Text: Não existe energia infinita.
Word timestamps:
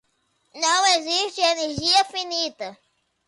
Não 0.55 0.85
existe 0.97 1.41
energia 1.41 2.01
infinita. 2.01 2.75